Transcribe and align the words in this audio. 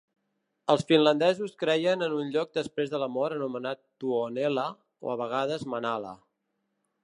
Els 0.73 0.85
finlandesos 0.91 1.53
creien 1.63 2.05
en 2.07 2.15
un 2.21 2.31
lloc 2.37 2.57
després 2.59 2.93
de 2.95 3.03
la 3.03 3.09
mort 3.17 3.37
anomenat 3.37 3.83
Tuonela, 4.05 4.67
o 5.07 5.15
a 5.17 5.21
vegades 5.25 5.71
Manala. 5.75 6.19